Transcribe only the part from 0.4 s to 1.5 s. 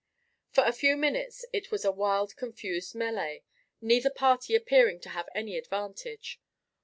For a few minutes